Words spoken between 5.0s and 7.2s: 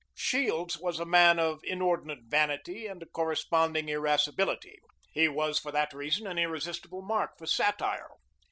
He was for that reason an irresistible